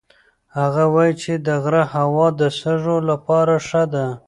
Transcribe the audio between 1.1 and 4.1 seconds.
چې د غره هوا د سږو لپاره ښه ده.